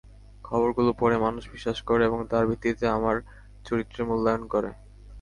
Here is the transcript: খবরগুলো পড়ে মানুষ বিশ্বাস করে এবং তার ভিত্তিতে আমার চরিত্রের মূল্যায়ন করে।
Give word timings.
খবরগুলো 0.43 0.91
পড়ে 0.99 1.17
মানুষ 1.17 1.43
বিশ্বাস 1.51 1.77
করে 1.81 2.01
এবং 2.05 2.19
তার 2.31 2.43
ভিত্তিতে 2.49 2.85
আমার 2.97 3.15
চরিত্রের 3.65 4.07
মূল্যায়ন 4.09 4.43
করে। 4.53 4.69